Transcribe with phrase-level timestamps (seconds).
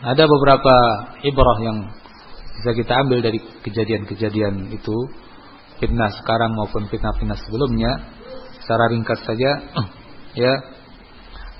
[0.00, 0.74] ada beberapa
[1.20, 1.78] ibrah yang
[2.60, 4.96] bisa kita ambil dari kejadian-kejadian itu.
[5.80, 7.92] Fitnah sekarang maupun fitnah-fitnah sebelumnya.
[8.64, 9.50] Secara ringkas saja
[10.44, 10.54] ya.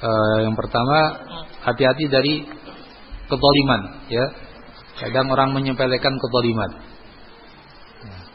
[0.01, 1.21] Uh, yang pertama
[1.69, 2.49] hati-hati dari
[3.29, 4.25] kezaliman ya.
[5.01, 6.71] Kadang orang menyepelekan kezaliman.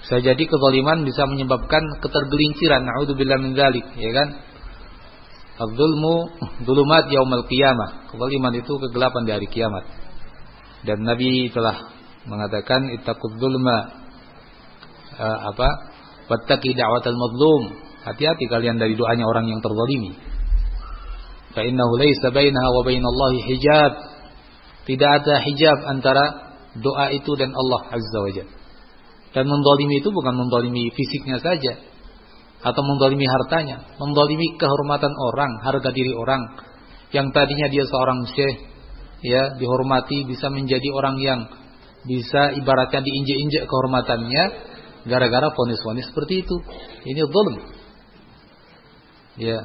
[0.06, 2.86] Bisa jadi kezaliman bisa menyebabkan ketergelinciran.
[2.86, 4.28] Naudzubillah min ya kan
[5.56, 6.16] Al-zulmu
[6.68, 8.12] dulumat yaumil qiyamah.
[8.12, 9.88] Kezaliman itu kegelapan di hari kiamat.
[10.84, 11.96] Dan Nabi telah
[12.28, 13.78] mengatakan ittaqud dzulma
[15.16, 15.70] uh, apa?
[16.28, 17.64] Wattaqi da'watal mazlum.
[18.04, 20.14] Hati-hati kalian dari doanya orang yang terzalimi.
[21.56, 23.92] Fa innahu laysa bainaha wa bainallahi hijab.
[24.86, 26.26] Tidak ada hijab antara
[26.78, 28.54] doa itu dan Allah Azza wa Jalla.
[29.32, 31.76] Dan mendolimi itu bukan mendolimi fisiknya saja,
[32.66, 36.42] atau mendolimi hartanya, mendolimi kehormatan orang, harga diri orang
[37.14, 38.58] yang tadinya dia seorang syekh,
[39.22, 41.40] ya dihormati bisa menjadi orang yang
[42.10, 44.44] bisa ibaratnya diinjek-injek kehormatannya
[45.06, 46.56] gara-gara fonis-fonis seperti itu.
[47.06, 47.56] Ini zulm.
[49.38, 49.62] Ya.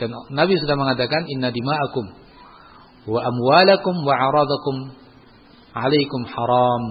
[0.00, 2.06] Dan Nabi sudah mengatakan inna dima'akum
[3.12, 4.76] wa amwalakum wa aradakum
[5.76, 6.84] alaikum haram.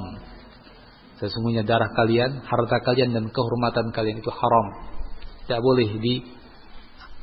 [1.17, 4.96] Sesungguhnya darah kalian, harta kalian dan kehormatan kalian itu haram
[5.47, 6.19] tidak boleh di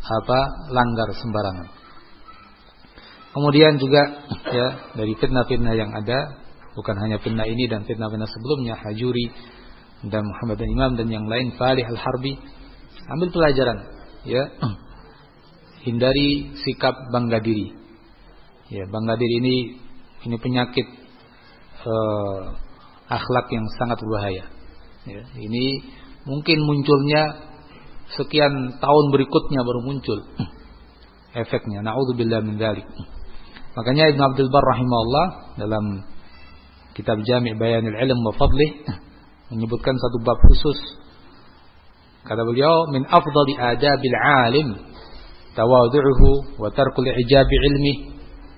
[0.05, 0.41] apa
[0.72, 1.69] langgar sembarangan.
[3.36, 4.03] Kemudian juga
[4.48, 6.41] ya dari fitnah-fitnah yang ada
[6.72, 9.28] bukan hanya fitnah ini dan fitnah-fitnah sebelumnya Hajuri
[10.08, 12.39] dan Muhammad dan Imam dan yang lain Falih Al-Harbi
[13.11, 13.78] ambil pelajaran
[14.25, 14.48] ya
[15.84, 17.77] hindari sikap bangga diri.
[18.72, 19.56] Ya, bangga diri ini
[20.25, 20.89] ini penyakit
[21.84, 22.56] uh,
[23.12, 24.45] akhlak yang sangat berbahaya.
[25.05, 25.84] Ya, ini
[26.25, 27.52] mungkin munculnya
[28.12, 30.19] sekian tahun berikutnya baru muncul
[31.34, 31.80] efeknya.
[31.80, 32.86] Nauzubillah min dzalik.
[33.74, 35.27] Makanya Ibn Abdul Bar rahimahullah
[35.58, 35.84] dalam
[36.94, 38.86] kitab Jami' Bayanil Ilm wa Fadlih
[39.50, 40.78] menyebutkan satu bab khusus.
[42.24, 44.68] Kata beliau, "Min afdali adabil alim
[45.58, 47.95] tawadhu'uhu wa tarkul ijabi ilmi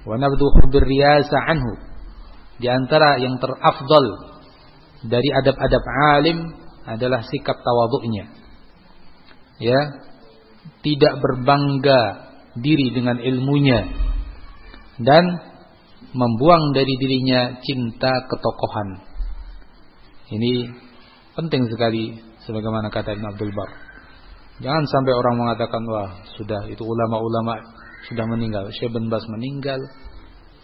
[0.07, 1.75] wa nabdhu hubbir riyasa anhu."
[2.61, 4.07] Di antara yang terafdal
[5.05, 5.85] dari adab-adab
[6.17, 6.39] alim
[6.87, 8.46] adalah sikap tawadhu'nya
[9.63, 9.81] ya
[10.83, 12.01] tidak berbangga
[12.57, 13.81] diri dengan ilmunya
[15.01, 15.25] dan
[16.17, 18.89] membuang dari dirinya cinta ketokohan.
[20.33, 20.53] Ini
[21.37, 22.17] penting sekali
[22.49, 23.71] sebagaimana kata Ibn Abdul Bar.
[24.57, 27.61] Jangan sampai orang mengatakan wah sudah itu ulama-ulama
[28.09, 29.77] sudah meninggal, Syekh bin Bas meninggal,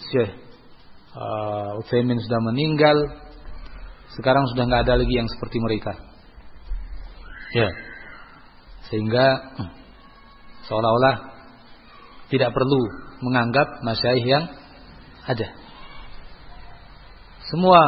[0.00, 0.32] Syekh
[1.12, 2.97] uh, Utsaimin sudah meninggal,
[4.16, 5.92] sekarang sudah nggak ada lagi yang seperti mereka.
[7.52, 7.69] Ya,
[8.92, 9.56] sehingga
[10.69, 11.16] seolah-olah
[12.28, 12.80] tidak perlu
[13.25, 14.44] menganggap masyaih yang
[15.25, 15.48] ada.
[17.48, 17.81] Semua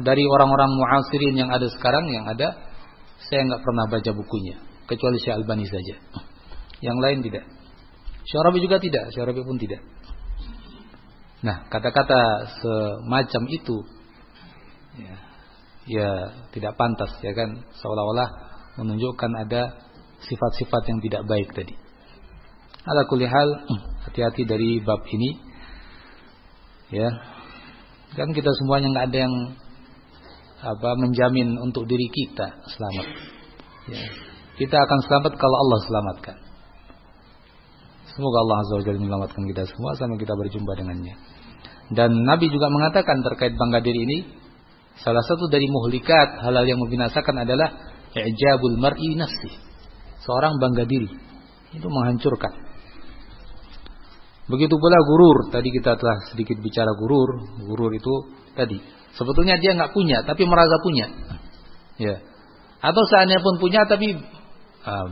[0.00, 2.60] dari orang-orang muasirin yang ada sekarang yang ada
[3.28, 5.96] saya nggak pernah baca bukunya kecuali Syekh Albani saja.
[6.84, 7.44] Yang lain tidak.
[8.24, 9.80] Syarabi juga tidak, Syarabi pun tidak.
[11.40, 13.76] Nah, kata-kata semacam itu
[15.00, 15.14] ya,
[15.88, 16.08] ya
[16.52, 18.28] tidak pantas ya kan seolah-olah
[18.76, 19.62] menunjukkan ada
[20.24, 21.74] sifat-sifat yang tidak baik tadi.
[22.84, 23.48] Ala kulihal
[24.08, 25.30] hati-hati dari bab ini.
[26.90, 27.08] Ya.
[28.16, 29.34] Kan kita semuanya nggak ada yang
[30.60, 33.06] apa menjamin untuk diri kita selamat.
[33.88, 34.02] Ya.
[34.60, 36.36] Kita akan selamat kalau Allah selamatkan.
[38.10, 41.14] Semoga Allah Azza wa menyelamatkan kita semua sampai kita berjumpa dengannya.
[41.94, 44.18] Dan Nabi juga mengatakan terkait bangga diri ini,
[45.00, 47.70] salah satu dari muhlikat halal yang membinasakan adalah
[48.14, 49.69] i'jabul mar'i nafsi
[50.30, 51.10] seorang bangga diri.
[51.74, 52.70] Itu menghancurkan.
[54.46, 55.50] Begitu pula gurur.
[55.50, 57.58] Tadi kita telah sedikit bicara gurur.
[57.66, 58.14] Gurur itu
[58.54, 58.78] tadi.
[59.18, 61.06] Sebetulnya dia nggak punya, tapi merasa punya.
[61.98, 62.22] Ya.
[62.78, 64.14] Atau seandainya pun punya, tapi
[64.86, 65.06] uh,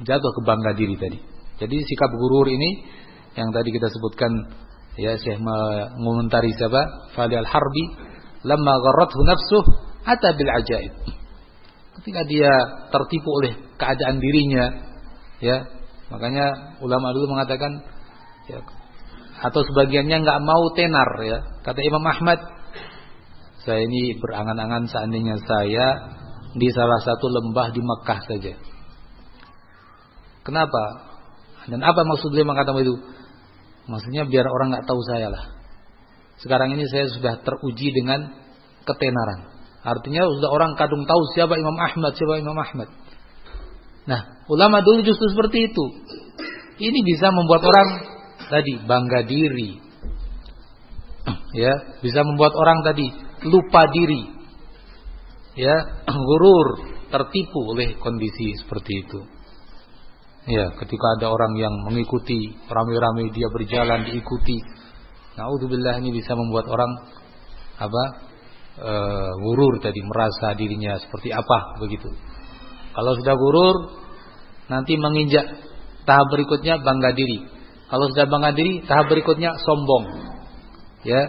[0.00, 1.18] jatuh ke bangga diri tadi.
[1.60, 2.88] Jadi sikap gurur ini
[3.38, 4.32] yang tadi kita sebutkan
[4.98, 7.14] ya Syekh mengomentari siapa?
[7.14, 7.84] Fali al-Harbi
[8.42, 9.64] lamma gharrathu nafsuh
[10.02, 10.94] ata bil ajaib.
[12.00, 12.50] Ketika dia
[12.90, 14.64] tertipu oleh keadaan dirinya,
[15.42, 15.66] ya,
[16.10, 17.82] makanya ulama dulu mengatakan,
[18.46, 18.60] ya,
[19.44, 21.38] atau sebagiannya nggak mau tenar, ya.
[21.66, 22.38] Kata Imam Ahmad,
[23.64, 25.86] saya ini berangan-angan seandainya saya
[26.54, 28.54] di salah satu lembah di Mekah saja.
[30.44, 30.82] Kenapa?
[31.64, 32.94] Dan apa maksud dia mengatakan itu?
[33.88, 35.44] Maksudnya biar orang nggak tahu saya lah.
[36.40, 38.32] Sekarang ini saya sudah teruji dengan
[38.84, 39.48] ketenaran.
[39.84, 42.88] Artinya sudah orang kadung tahu siapa Imam Ahmad, siapa Imam Ahmad.
[44.04, 45.84] Nah, ulama dulu justru seperti itu.
[46.76, 47.88] Ini bisa membuat orang
[48.50, 49.80] tadi bangga diri.
[51.64, 51.72] ya,
[52.04, 53.06] bisa membuat orang tadi
[53.48, 54.22] lupa diri.
[55.56, 56.68] Ya, gurur,
[57.08, 59.20] tertipu oleh kondisi seperti itu.
[60.44, 64.60] Ya, ketika ada orang yang mengikuti ramai-ramai dia berjalan diikuti.
[65.40, 66.92] Nauzubillah ini bisa membuat orang
[67.80, 68.04] apa?
[68.74, 68.92] E,
[69.40, 72.12] gurur tadi merasa dirinya seperti apa begitu.
[72.94, 73.76] Kalau sudah gurur
[74.70, 75.44] nanti menginjak
[76.06, 77.44] tahap berikutnya bangga diri.
[77.90, 80.04] Kalau sudah bangga diri, tahap berikutnya sombong.
[81.04, 81.22] Ya.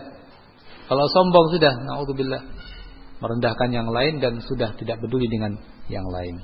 [0.85, 2.44] Kalau sombong sudah naudzubillah
[3.19, 5.57] merendahkan yang lain dan sudah tidak peduli dengan
[5.89, 6.41] yang lain.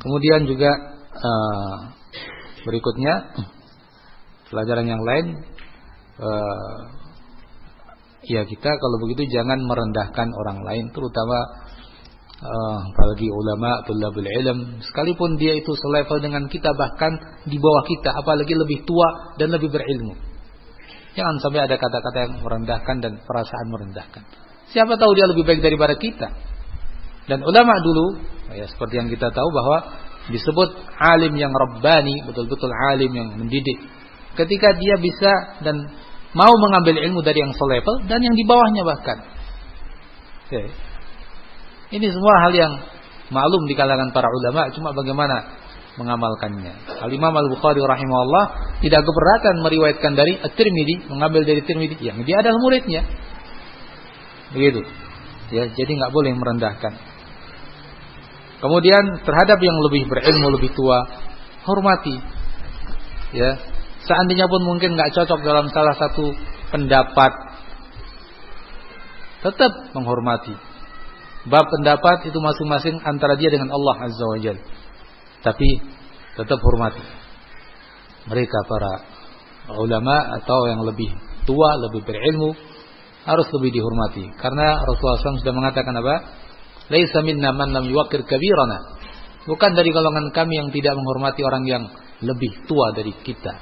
[0.00, 0.72] Kemudian juga
[1.14, 1.76] uh,
[2.64, 3.36] berikutnya
[4.50, 5.26] pelajaran yang lain
[6.18, 6.78] uh,
[8.26, 11.38] ya kita kalau begitu jangan merendahkan orang lain terutama
[12.40, 17.12] uh, apalagi ulama tulabul ilm sekalipun dia itu selevel dengan kita bahkan
[17.46, 20.16] di bawah kita apalagi lebih tua dan lebih berilmu
[21.14, 24.22] jangan sampai ada kata-kata yang merendahkan dan perasaan merendahkan
[24.72, 26.28] siapa tahu dia lebih baik daripada kita
[27.28, 28.06] dan ulama dulu
[28.50, 29.78] Ya, seperti yang kita tahu bahwa
[30.26, 33.78] disebut alim yang rabbani, betul-betul alim yang mendidik.
[34.34, 35.86] Ketika dia bisa dan
[36.34, 39.18] mau mengambil ilmu dari yang selevel dan yang di bawahnya bahkan.
[40.46, 40.62] Oke.
[41.90, 42.72] Ini semua hal yang
[43.34, 45.58] maklum di kalangan para ulama, cuma bagaimana
[45.98, 47.02] mengamalkannya.
[47.02, 48.44] Al-Imam Al-Bukhari rahimahullah
[48.78, 53.02] tidak keberatan meriwayatkan dari At-Tirmidzi, mengambil dari Tirmidzi yang dia adalah muridnya.
[54.54, 54.86] Begitu.
[55.50, 56.94] Ya, jadi nggak boleh merendahkan.
[58.60, 61.10] Kemudian terhadap yang lebih berilmu, lebih tua,
[61.66, 62.22] hormati.
[63.34, 63.58] Ya,
[64.06, 66.34] seandainya pun mungkin nggak cocok dalam salah satu
[66.70, 67.32] pendapat,
[69.42, 70.69] tetap menghormati.
[71.48, 74.60] Bab pendapat itu masing-masing antara dia dengan Allah Azza wa Jalla.
[75.40, 75.68] Tapi
[76.36, 77.00] tetap hormati.
[78.28, 78.92] Mereka para
[79.80, 81.08] ulama atau yang lebih
[81.48, 82.52] tua, lebih berilmu
[83.24, 84.24] harus lebih dihormati.
[84.36, 86.14] Karena Rasulullah SAW sudah mengatakan apa?
[86.92, 89.00] Laisa minna man lam yuwakir kabirana.
[89.48, 91.84] Bukan dari golongan kami yang tidak menghormati orang yang
[92.20, 93.56] lebih tua dari kita.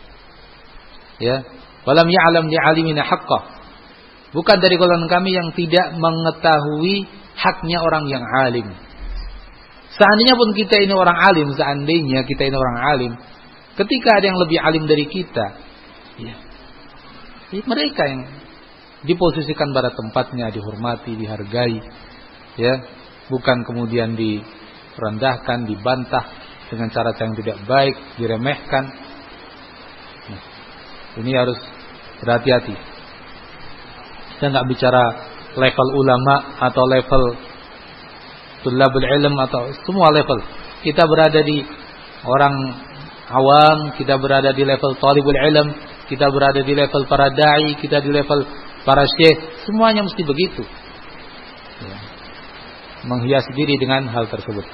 [1.22, 1.46] Ya.
[1.86, 3.42] Walam ya'lam li'alimina haqqah.
[4.34, 7.06] Bukan dari golongan kami yang tidak mengetahui
[7.38, 8.66] haknya orang yang alim.
[9.94, 13.12] Seandainya pun kita ini orang alim, seandainya kita ini orang alim,
[13.78, 15.46] ketika ada yang lebih alim dari kita,
[16.18, 16.34] ya,
[17.64, 18.22] mereka yang
[19.06, 21.78] diposisikan pada tempatnya, dihormati, dihargai,
[22.58, 22.74] ya,
[23.30, 26.26] bukan kemudian direndahkan, dibantah
[26.68, 28.84] dengan cara yang tidak baik, diremehkan.
[30.28, 30.42] Nah,
[31.22, 31.58] ini harus
[32.20, 32.76] berhati-hati.
[34.36, 35.04] Kita nggak bicara
[35.58, 37.22] level ulama atau level
[38.62, 40.38] tulabul ilm atau semua level.
[40.86, 41.58] Kita berada di
[42.22, 42.54] orang
[43.34, 45.74] awam, kita berada di level talibul ilm,
[46.06, 48.46] kita berada di level para dai, kita di level
[48.86, 50.62] para syekh, semuanya mesti begitu.
[51.82, 52.08] Ya
[53.06, 54.66] menghias diri dengan hal tersebut.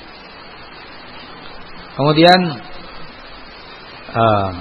[1.95, 2.41] Kemudian
[4.15, 4.53] uh,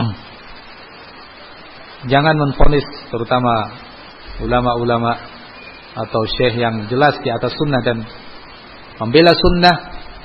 [2.12, 3.74] jangan menfonis terutama
[4.40, 5.18] ulama-ulama
[5.94, 8.04] atau syekh yang jelas di atas sunnah dan
[9.02, 9.76] membela sunnah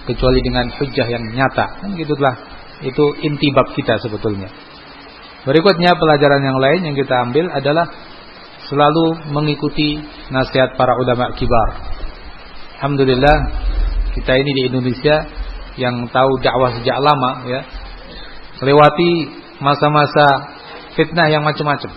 [0.06, 1.82] kecuali dengan hujah yang nyata.
[1.82, 2.36] Kan gitulah
[2.86, 4.52] itu inti bab kita sebetulnya.
[5.46, 7.86] Berikutnya pelajaran yang lain yang kita ambil adalah
[8.66, 10.01] selalu mengikuti
[10.34, 11.94] nasihat para ulama kibar
[12.75, 13.38] Alhamdulillah
[14.18, 15.16] kita ini di Indonesia
[15.80, 17.62] yang tahu dakwah sejak lama ya
[18.60, 19.12] melewati
[19.63, 20.56] masa-masa
[20.96, 21.92] fitnah yang macam-macam.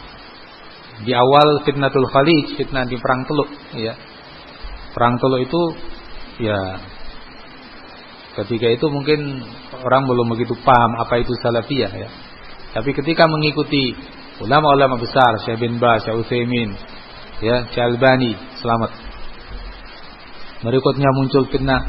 [0.99, 3.95] Di awal fitnatul Khalid, fitnah di perang Teluk ya.
[4.95, 5.63] Perang Teluk itu
[6.43, 6.59] ya
[8.43, 9.43] ketika itu mungkin
[9.83, 12.09] orang belum begitu paham apa itu salafiyah ya.
[12.75, 13.95] Tapi ketika mengikuti
[14.43, 16.71] ulama-ulama besar Syekh bin Baz, Syekh Utsaimin,
[17.43, 18.91] ya, Syekh Albani, selamat
[20.59, 21.87] Berikutnya muncul fitnah.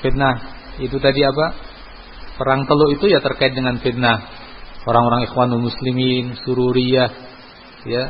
[0.00, 0.34] Fitnah
[0.80, 1.52] itu tadi apa?
[2.40, 4.24] Perang Teluk itu ya terkait dengan fitnah
[4.88, 7.35] orang-orang Ikhwanul Muslimin, Sururiyah
[7.86, 8.04] ya,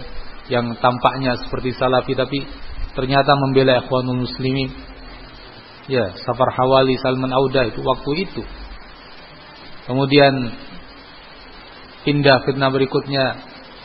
[0.48, 2.42] yang tampaknya seperti Salafi tapi
[2.96, 4.72] ternyata membela Ikhwanul Muslimin.
[5.86, 8.42] Ya, Safar Hawali Salman Auda itu waktu itu.
[9.86, 10.34] Kemudian
[12.02, 13.24] pindah fitnah berikutnya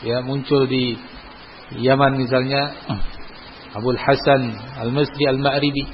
[0.02, 0.98] ya muncul di
[1.78, 2.74] Yaman misalnya
[3.78, 5.84] Abul Hasan Al-Masdi Al-Ma'ribi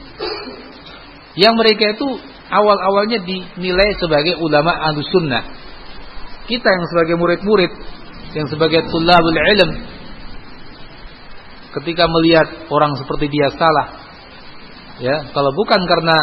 [1.38, 2.08] yang mereka itu
[2.50, 5.44] awal-awalnya dinilai sebagai ulama ahlu sunnah
[6.48, 7.72] kita yang sebagai murid-murid
[8.36, 9.70] yang sebagai tulabul ilm
[11.78, 13.88] ketika melihat orang seperti dia salah
[14.98, 16.16] ya kalau bukan karena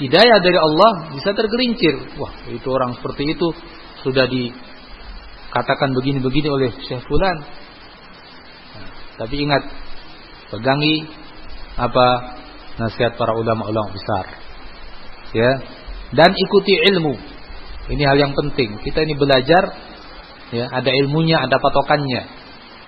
[0.00, 3.48] hidayah dari Allah bisa tergelincir wah itu orang seperti itu
[4.00, 7.44] sudah dikatakan begini-begini oleh Syekh Fulan
[9.20, 9.62] Tapi ingat,
[10.48, 11.04] pegangi
[11.76, 12.06] apa
[12.80, 14.24] nasihat para ulama-ulama besar.
[15.36, 15.60] Ya.
[16.16, 17.14] Dan ikuti ilmu.
[17.92, 18.80] Ini hal yang penting.
[18.80, 19.89] Kita ini belajar
[20.50, 22.22] ya, ada ilmunya, ada patokannya.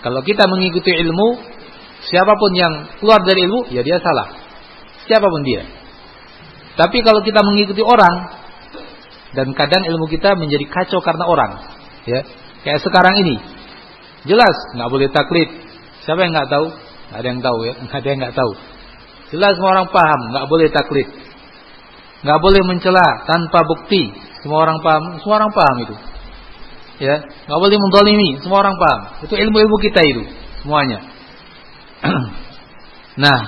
[0.02, 1.38] Kalau kita mengikuti ilmu,
[2.06, 4.34] siapa pun yang keluar dari ilmu, ya dia salah.
[5.06, 5.62] Siapa pun dia.
[6.74, 8.42] Tapi kalau kita mengikuti orang
[9.32, 11.52] dan kadang ilmu kita menjadi kacau karena orang,
[12.06, 12.20] ya.
[12.62, 13.36] Kayak sekarang ini.
[14.22, 15.50] Jelas nggak boleh taklid.
[16.06, 16.66] Siapa yang nggak tahu?
[17.10, 18.52] Gak ada yang tahu ya, nggak ada yang nggak tahu.
[19.34, 21.08] Jelas semua orang paham, nggak boleh taklid.
[22.22, 24.14] Nggak boleh mencela tanpa bukti.
[24.46, 25.94] Semua orang paham, semua orang paham itu.
[27.02, 29.26] Ya, nggak boleh mendolimi, semua orang paham.
[29.26, 30.22] Itu ilmu-ilmu kita itu,
[30.62, 31.02] semuanya.
[33.22, 33.38] nah,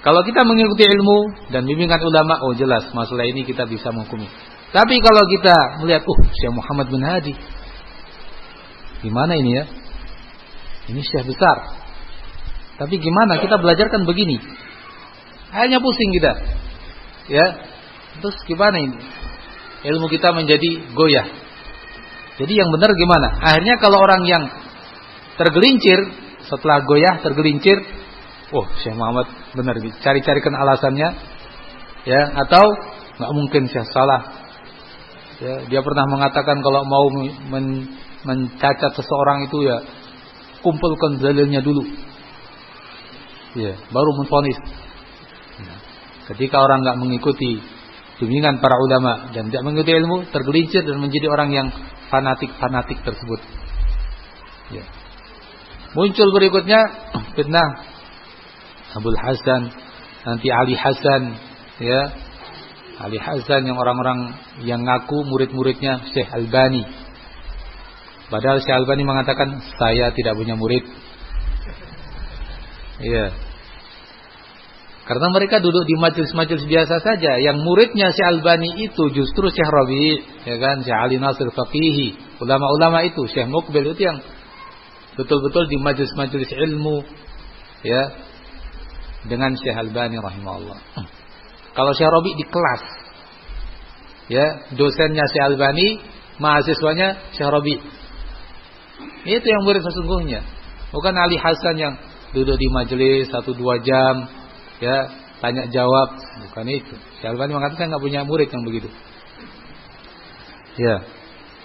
[0.00, 4.32] kalau kita mengikuti ilmu dan bimbingan ulama, oh jelas masalah ini kita bisa menghukumi.
[4.72, 7.36] Tapi kalau kita melihat, uh, Syekh Muhammad bin Hadi,
[9.04, 9.64] gimana ini ya?
[10.88, 11.82] Ini Syekh besar,
[12.80, 14.40] tapi gimana kita belajarkan begini?
[15.52, 16.32] Hanya pusing kita.
[17.28, 17.46] Ya.
[18.18, 18.98] Terus gimana ini?
[19.86, 21.26] Ilmu kita menjadi goyah.
[22.40, 23.28] Jadi yang benar gimana?
[23.40, 24.44] Akhirnya kalau orang yang
[25.36, 26.00] tergelincir
[26.48, 27.76] setelah goyah tergelincir,
[28.56, 31.08] oh Syekh Muhammad benar cari-carikan alasannya
[32.08, 32.64] ya atau
[33.20, 34.44] nggak mungkin Syekh salah.
[35.42, 37.10] Ya, dia pernah mengatakan kalau mau
[37.50, 39.82] men mencacat seseorang itu ya
[40.62, 41.82] kumpulkan dalilnya dulu
[43.58, 44.58] ya, baru menfonis.
[45.58, 45.74] Ya.
[46.32, 47.58] Ketika orang nggak mengikuti
[48.22, 51.68] bimbingan para ulama dan tidak mengikuti ilmu, tergelincir dan menjadi orang yang
[52.12, 53.40] fanatik-fanatik tersebut.
[54.76, 54.84] Ya.
[55.96, 56.80] Muncul berikutnya
[57.32, 57.80] fitnah
[58.92, 59.72] Abdul Hasan,
[60.28, 61.22] nanti Ali Hasan,
[61.80, 62.12] ya.
[63.00, 66.84] Ali Hasan yang orang-orang yang ngaku murid-muridnya Syekh Albani.
[68.28, 70.84] Padahal Syekh Albani mengatakan saya tidak punya murid.
[73.00, 73.51] Iya.
[75.02, 77.34] Karena mereka duduk di majelis-majelis biasa saja.
[77.42, 83.02] Yang muridnya si Albani itu justru Syekh Rabi, ya kan, Syekh Ali Nasir Faqihi, ulama-ulama
[83.02, 84.22] itu, Syekh Mukbil itu yang
[85.18, 87.02] betul-betul di majelis-majelis ilmu,
[87.82, 88.14] ya,
[89.26, 90.78] dengan Syekh Albani rahimahullah.
[91.76, 92.82] Kalau Syekh Rabi di kelas,
[94.30, 94.46] ya,
[94.78, 95.98] dosennya Syekh Albani,
[96.38, 97.76] mahasiswanya Syekh Rabi.
[99.26, 100.46] Itu yang murid sesungguhnya.
[100.94, 101.94] Bukan Ali Hasan yang
[102.30, 104.41] duduk di majelis satu dua jam,
[104.82, 104.96] ya
[105.38, 106.18] tanya jawab,
[106.50, 106.94] bukan itu.
[107.22, 108.90] Syalbani mengatakan nggak punya murid yang begitu.
[110.78, 111.04] Ya,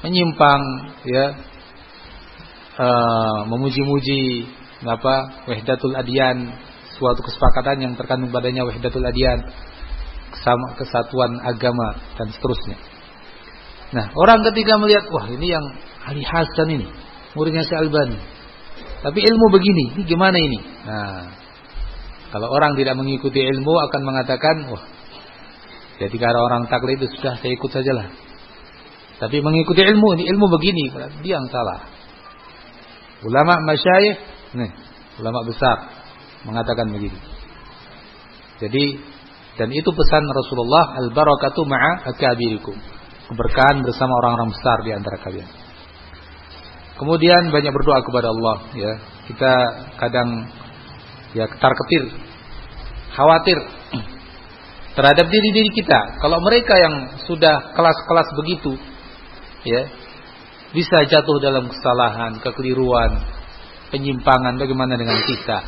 [0.06, 0.62] menyimpang,
[1.08, 1.26] ya,
[2.78, 4.46] uh, memuji-muji
[4.86, 6.54] apa wahdatul adian,
[6.98, 9.42] suatu kesepakatan yang terkandung padanya wahdatul adian,
[10.44, 12.78] sama kesatuan agama dan seterusnya.
[13.88, 15.66] Nah, orang ketika melihat, wah ini yang
[16.04, 16.88] Ali Hasan ini,
[17.34, 18.20] muridnya si Albani,
[19.00, 20.60] tapi ilmu begini, ini gimana ini?
[20.84, 21.47] Nah,
[22.28, 24.84] kalau orang tidak mengikuti ilmu akan mengatakan, wah,
[25.98, 28.08] jadi kalau orang taklid itu sudah saya ikut sajalah.
[29.18, 30.84] Tapi mengikuti ilmu, ini ilmu begini,
[31.26, 31.90] dia yang salah.
[33.26, 34.18] Ulama masyayikh,
[34.54, 34.72] nih,
[35.18, 35.90] ulama besar
[36.46, 37.18] mengatakan begini.
[38.62, 38.86] Jadi
[39.58, 42.78] dan itu pesan Rasulullah al-barakatu ma'a akabirikum.
[43.28, 45.50] Keberkahan bersama orang-orang besar di antara kalian.
[46.98, 48.94] Kemudian banyak berdoa kepada Allah ya.
[49.26, 49.54] Kita
[49.98, 50.30] kadang
[51.36, 52.14] ya ketar-ketir
[53.18, 53.58] khawatir
[54.98, 56.22] terhadap diri-diri kita.
[56.22, 58.74] Kalau mereka yang sudah kelas-kelas begitu
[59.66, 59.90] ya
[60.72, 63.24] bisa jatuh dalam kesalahan, kekeliruan,
[63.90, 65.60] penyimpangan bagaimana dengan kita?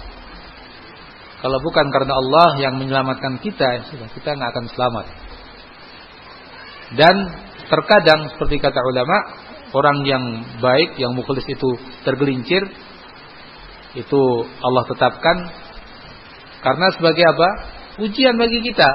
[1.40, 5.06] Kalau bukan karena Allah yang menyelamatkan kita, ya kita nggak akan selamat.
[7.00, 7.16] Dan
[7.72, 9.18] terkadang seperti kata ulama,
[9.72, 10.24] orang yang
[10.60, 12.68] baik, yang mukhlis itu tergelincir,
[13.98, 14.22] itu
[14.62, 15.38] Allah tetapkan
[16.60, 17.50] karena sebagai apa?
[18.04, 18.90] Ujian bagi kita.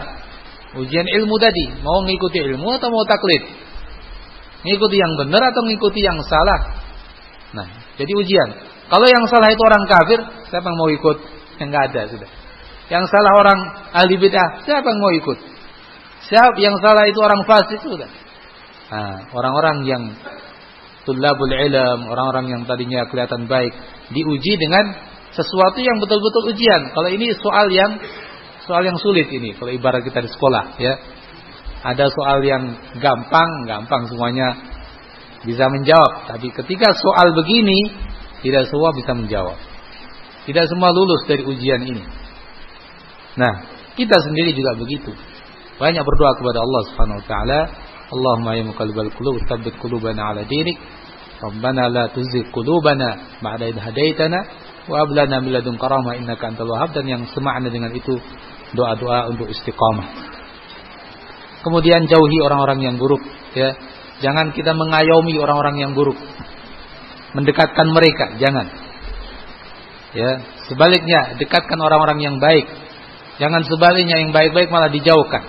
[0.74, 3.46] Ujian ilmu tadi, mau ngikuti ilmu atau mau taklid?
[4.64, 6.60] Ngikuti yang benar atau ngikuti yang salah?
[7.54, 8.48] Nah, jadi ujian.
[8.90, 10.20] Kalau yang salah itu orang kafir,
[10.50, 11.16] siapa yang mau ikut?
[11.62, 12.30] Yang enggak ada sudah.
[12.90, 13.58] Yang salah orang
[13.96, 15.38] ahli bid'ah, siapa yang mau ikut?
[16.28, 18.10] Siapa yang salah itu orang fasik sudah.
[18.90, 20.02] Nah, orang-orang yang
[21.04, 23.72] tulabul ilm, orang-orang yang tadinya kelihatan baik,
[24.12, 24.84] diuji dengan
[25.32, 26.92] sesuatu yang betul-betul ujian.
[26.92, 28.00] Kalau ini soal yang
[28.64, 30.94] soal yang sulit ini, kalau ibarat kita di sekolah, ya.
[31.84, 34.56] Ada soal yang gampang, gampang semuanya
[35.44, 36.32] bisa menjawab.
[36.32, 37.92] Tapi ketika soal begini,
[38.40, 39.60] tidak semua bisa menjawab.
[40.48, 42.04] Tidak semua lulus dari ujian ini.
[43.36, 43.68] Nah,
[44.00, 45.12] kita sendiri juga begitu.
[45.76, 47.60] Banyak berdoa kepada Allah Subhanahu wa taala
[48.14, 50.78] Allahumma ya muqallibal qulub tsabbit qulubana ala dinik
[51.42, 54.38] Rabbana la tuzigh qulubana ba'da idh hadaitana
[54.88, 58.16] wa ablana min ladun karama innaka antal wahhab dan yang semakna dengan itu
[58.72, 60.08] doa-doa untuk istiqamah.
[61.64, 63.20] Kemudian jauhi orang-orang yang buruk
[63.56, 63.72] ya.
[64.22, 66.16] Jangan kita mengayomi orang-orang yang buruk.
[67.34, 68.70] Mendekatkan mereka, jangan.
[70.14, 70.38] Ya,
[70.70, 72.62] sebaliknya dekatkan orang-orang yang baik.
[73.42, 75.42] Jangan sebaliknya yang baik-baik malah dijauhkan.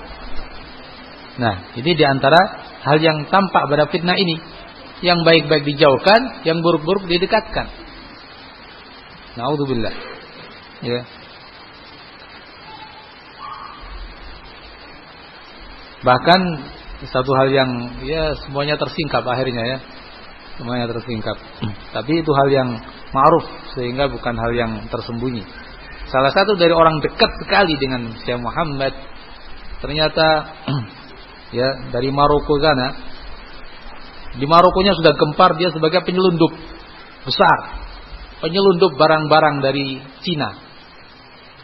[1.35, 2.39] Nah, ini di antara
[2.83, 4.39] hal yang tampak pada fitnah ini.
[5.03, 7.67] Yang baik-baik dijauhkan, yang buruk-buruk didekatkan.
[9.35, 9.91] Naudzubillah.
[10.79, 11.03] Ya.
[16.05, 16.41] Bahkan
[17.11, 17.71] satu hal yang
[18.07, 19.77] ya semuanya tersingkap akhirnya ya.
[20.55, 21.35] Semuanya tersingkap.
[21.91, 22.69] Tapi itu hal yang
[23.11, 25.43] ma'ruf sehingga bukan hal yang tersembunyi.
[26.07, 28.95] Salah satu dari orang dekat sekali dengan Syekh Muhammad
[29.83, 30.55] ternyata
[31.55, 33.15] ya dari Maroko sana.
[34.35, 36.51] Di Marokonya sudah gempar dia sebagai penyelundup
[37.23, 37.85] besar
[38.45, 40.53] penyelundup barang-barang dari Cina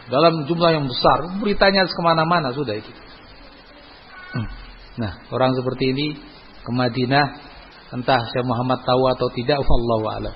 [0.08, 1.38] dalam jumlah yang besar.
[1.38, 2.92] Beritanya ke mana-mana sudah itu.
[4.34, 4.48] Hmm.
[4.98, 6.06] Nah, orang seperti ini
[6.62, 7.26] ke Madinah,
[7.94, 10.34] entah Syekh Muhammad tahu atau tidak, wallahu a'lam.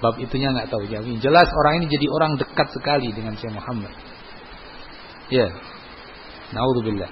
[0.00, 0.84] Bab itunya nggak tahu.
[0.88, 3.92] Jadi jelas orang ini jadi orang dekat sekali dengan Syekh Muhammad.
[5.28, 5.50] Ya.
[6.54, 7.10] Naudzubillah.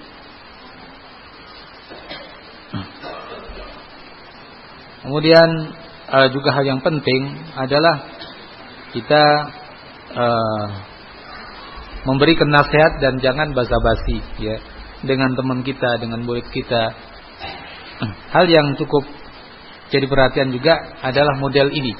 [5.05, 5.49] Kemudian
[6.09, 8.09] uh, juga hal yang penting adalah
[8.89, 9.23] kita
[10.17, 10.67] uh,
[12.09, 14.57] memberikan nasihat dan jangan basa-basi ya
[15.05, 16.93] dengan teman kita, dengan murid kita.
[18.33, 19.05] Hal yang cukup
[19.93, 21.93] jadi perhatian juga adalah model ini.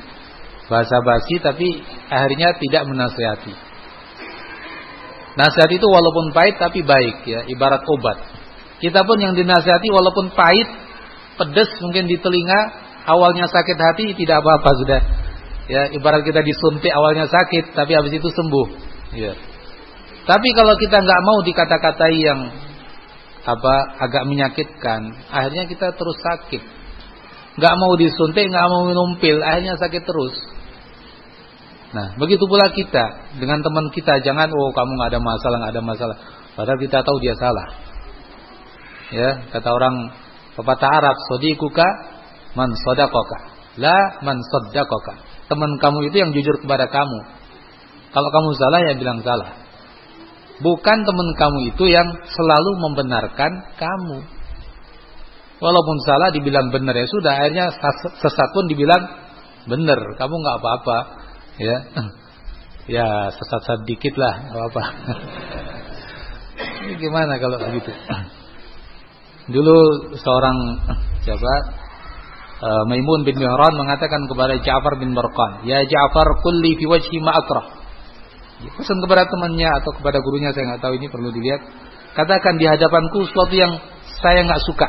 [0.66, 1.78] Basa-basi tapi
[2.10, 3.54] akhirnya tidak menasihati.
[5.36, 8.18] Nasihat itu walaupun pahit tapi baik ya, ibarat obat.
[8.84, 10.68] Kita pun yang dinasihati walaupun pahit,
[11.40, 12.60] pedes mungkin di telinga,
[13.08, 15.02] awalnya sakit hati tidak apa-apa sudah
[15.66, 18.68] Ya, ibarat kita disuntik awalnya sakit, tapi habis itu sembuh.
[19.18, 19.34] Ya.
[20.26, 22.40] Tapi kalau kita nggak mau dikata-katai yang
[23.46, 26.62] apa agak menyakitkan, akhirnya kita terus sakit.
[27.58, 30.36] Nggak mau disuntik, nggak mau minum pil, akhirnya sakit terus.
[31.98, 35.84] Nah, begitu pula kita dengan teman kita, jangan oh kamu nggak ada masalah, nggak ada
[35.86, 36.18] masalah.
[36.54, 37.74] Padahal kita tahu dia salah.
[39.14, 40.10] Ya, kata orang
[40.58, 41.86] pepatah Arab, "Sodikuka
[42.58, 43.38] man sodakoka,
[43.78, 47.20] la man sodakoka." teman kamu itu yang jujur kepada kamu.
[48.14, 49.50] Kalau kamu salah ya bilang salah.
[50.56, 54.18] Bukan teman kamu itu yang selalu membenarkan kamu.
[55.60, 57.66] Walaupun salah dibilang benar ya sudah akhirnya
[58.24, 59.04] sesat pun dibilang
[59.68, 60.00] benar.
[60.16, 60.98] Kamu nggak apa-apa
[61.60, 61.78] ya.
[62.86, 64.84] Ya sesat sedikit lah apa-apa.
[67.02, 67.90] Gimana kalau begitu?
[69.46, 69.78] Dulu
[70.18, 70.58] seorang
[71.22, 71.54] siapa
[72.56, 77.36] Eh, Maimun bin Mihran mengatakan kepada Ja'far bin Barqan, "Ya Ja'far, kulli fi wajhi ma
[77.36, 77.68] akrah."
[78.80, 81.62] Pesan kepada temannya atau kepada gurunya saya nggak tahu ini perlu dilihat.
[82.16, 83.76] Katakan di hadapanku sesuatu yang
[84.24, 84.88] saya nggak suka.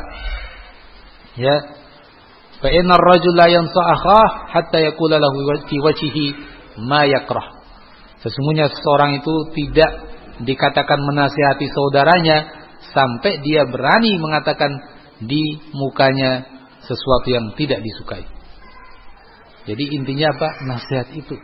[1.35, 1.57] Ya.
[2.63, 4.21] Fa innar rajula yansa'aha
[4.55, 6.27] hatta yaqula lahu fi wajhihi
[6.87, 7.61] ma yakrah.
[8.23, 9.91] Sesungguhnya seseorang itu tidak
[10.47, 12.66] dikatakan menasihati saudaranya
[12.97, 14.73] sampai dia berani mengatakan
[15.21, 16.49] di mukanya
[16.81, 18.25] sesuatu yang tidak disukai.
[19.69, 20.49] Jadi intinya apa?
[20.65, 21.37] Nasihat itu.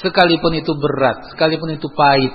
[0.00, 2.32] Sekalipun itu berat, sekalipun itu pahit.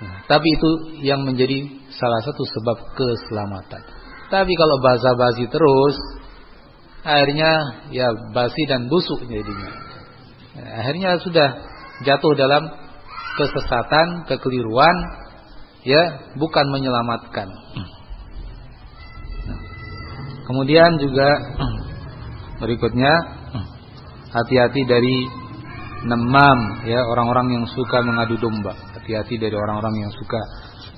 [0.00, 0.70] Nah, tapi itu
[1.04, 3.84] yang menjadi salah satu sebab keselamatan.
[4.32, 5.96] Tapi kalau basa-basi terus,
[7.04, 9.70] akhirnya ya basi dan busuk jadinya.
[10.80, 11.48] Akhirnya sudah
[12.00, 12.64] jatuh dalam
[13.36, 15.19] kesesatan, kekeliruan,
[15.84, 17.48] ya bukan menyelamatkan.
[20.50, 21.28] Kemudian juga
[22.62, 23.12] berikutnya
[24.34, 25.30] hati-hati dari
[26.06, 28.74] nemam ya orang-orang yang suka mengadu domba.
[28.98, 30.40] Hati-hati dari orang-orang yang suka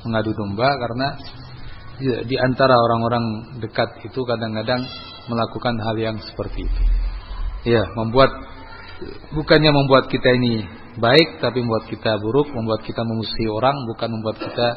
[0.09, 1.09] mengadu domba karena
[2.01, 4.83] ya, di antara orang-orang dekat itu kadang-kadang
[5.31, 6.83] melakukan hal yang seperti itu.
[7.63, 8.31] Ya, membuat
[9.35, 10.67] bukannya membuat kita ini
[10.99, 14.69] baik tapi membuat kita buruk, membuat kita memusuhi orang, bukan membuat kita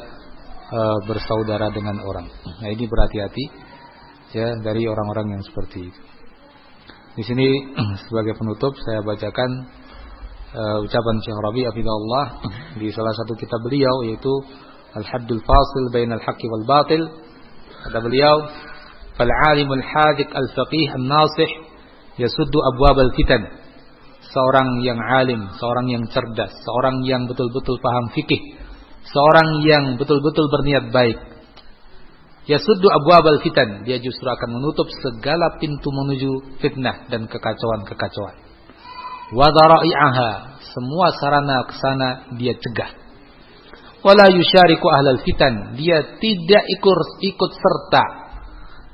[0.72, 2.26] uh, bersaudara dengan orang.
[2.30, 3.44] Nah, ini berhati-hati
[4.32, 6.00] ya dari orang-orang yang seperti itu.
[7.16, 7.48] Di sini
[8.08, 9.50] sebagai penutup saya bacakan
[10.52, 12.26] uh, ucapan Syekh Rabi Abidullah
[12.80, 14.32] di salah satu kitab beliau yaitu
[14.96, 17.02] Al-Haddul Fasil Bain Al-Haqqi wal Batil.
[17.84, 18.48] Kata beliau,
[19.20, 21.50] "Fal 'alimul hadik al-faqih an-nasih
[22.16, 23.65] yasuddu abwab al-fitan."
[24.34, 28.58] Seorang yang alim, seorang yang cerdas, seorang yang betul-betul paham fikih,
[29.06, 31.18] seorang yang betul-betul berniat baik,
[32.46, 33.82] Yasuddu abwabal fitan.
[33.82, 38.38] Dia justru akan menutup segala pintu menuju fitnah dan kekacauan-kekacauan.
[39.34, 40.54] Wadara'i'aha.
[40.70, 42.08] semua sarana ke sana
[42.38, 42.90] dia cegah.
[44.04, 48.04] Wala yusyariku ahlal fitan, dia tidak ikut ikut serta.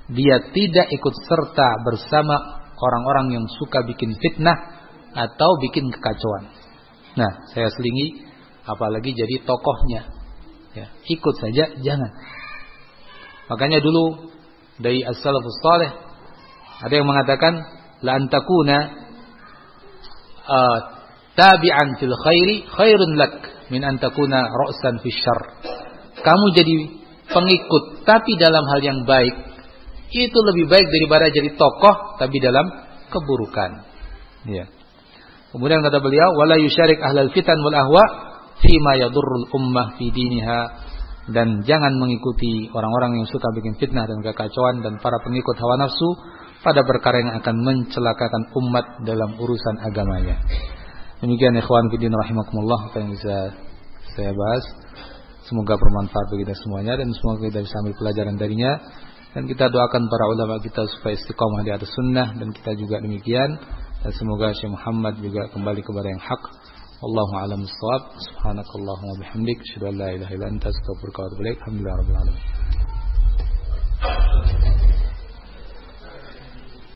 [0.09, 4.72] Dia tidak ikut serta bersama orang-orang yang suka bikin fitnah
[5.13, 6.45] atau bikin kekacauan.
[7.17, 8.25] Nah, saya selingi
[8.65, 10.03] apalagi jadi tokohnya.
[10.73, 12.11] Ya, ikut saja jangan.
[13.53, 14.33] Makanya dulu
[14.81, 15.61] dari as-salafus
[16.83, 17.61] ada yang mengatakan
[18.01, 18.79] la antakuna
[20.49, 20.79] uh,
[21.37, 23.35] tabi'an fil khairi khairun lak
[23.69, 25.21] min antakuna ra'san fis.
[26.25, 26.77] Kamu jadi
[27.29, 29.35] pengikut tapi dalam hal yang baik
[30.13, 32.67] itu lebih baik daripada jadi tokoh tapi dalam
[33.09, 33.71] keburukan.
[34.49, 34.67] Ya.
[35.53, 38.05] Kemudian kata beliau wala yusyarik ahlal fitan wal ahwa
[38.65, 40.61] fi ma yadurrul ummah fi diniha
[41.31, 46.09] dan jangan mengikuti orang-orang yang suka bikin fitnah dan kekacauan dan para pengikut hawa nafsu
[46.65, 50.41] pada perkara yang akan mencelakakan umat dalam urusan agamanya.
[51.23, 53.55] Demikian ikhwan fillah rahimakumullah apa yang bisa
[54.19, 54.65] saya bahas.
[55.47, 58.73] Semoga bermanfaat bagi kita semuanya dan semoga kita bisa ambil pelajaran darinya
[59.37, 63.59] dan kita doakan para ulama kita supaya istiqomah di atas sunnah dan kita juga demikian
[64.03, 66.43] dan semoga Syekh Muhammad juga kembali kepada yang hak.
[67.03, 68.03] Wallahu a'lam bissawab.
[68.19, 71.59] Subhanakallahumma wa bihamdik, asyhadu an la ilaha illa anta, astaghfiruka wa atubu ilaik.
[71.63, 72.43] Alhamdulillahirabbil alamin.